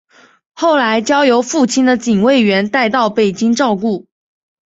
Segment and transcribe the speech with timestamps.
[0.53, 4.07] 后来交由父亲的警卫员带到北京照顾。